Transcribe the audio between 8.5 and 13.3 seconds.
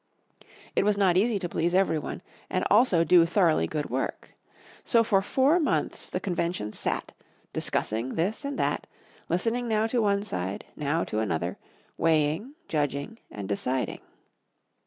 that, listening now to one side, now to another, weighing, judging